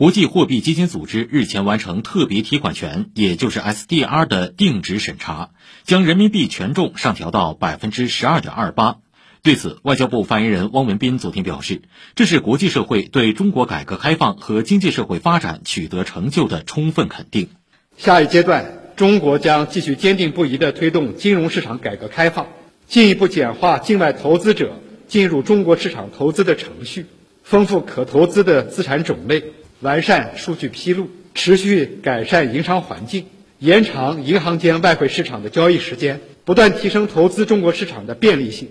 [0.00, 5.50] 国际货币基金组织日前完成特别提款权，也就是 SDR 的定值审查，
[5.84, 8.96] 将人民币权重上调到百分之十二点二八。
[9.42, 11.82] 对此，外交部发言人汪文斌昨天表示，
[12.14, 17.48] 这是国际社会对中国改革开放和经济社会发展取得成就的充分肯定。
[17.98, 22.46] 下一阶段，中国将继续坚定不移地推动金融市场改革开放，
[22.86, 27.04] 进一步简化境外投资者进入中国市场投资的程序，
[27.42, 29.44] 丰富可投资的资产种类。
[29.80, 33.26] 完善数据披露，持续改善营商环境，
[33.58, 38.68] 延长银行间外汇市场的交易时间，不断提升投资中国市场的便利性。